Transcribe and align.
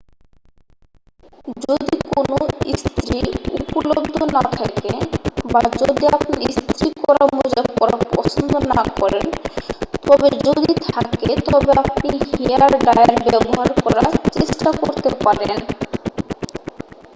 যদি 1.63 1.95
কোনও 2.09 2.39
ইস্ত্রি 2.73 3.19
উপলব্ধ 3.59 4.15
না 4.35 4.43
থাকে 4.57 4.93
বা 5.45 5.61
যদি 5.79 6.05
আপনি 6.17 6.35
ইস্ত্রি 6.51 6.87
করা 7.01 7.23
মোজা 7.35 7.63
পরা 7.73 7.97
পছন্দ 8.11 8.51
না 8.71 8.81
করেন 8.99 9.25
তবে 10.05 10.27
যদি 10.39 10.71
থাকে 10.87 11.29
তবে 11.47 11.71
আপনি 11.83 12.09
হেয়ারডায়ার 12.31 13.11
ব্যবহার 13.25 13.69
করার 13.83 14.07
চেষ্টা 14.35 14.69
করতে 14.81 15.09
পারেন 15.25 15.59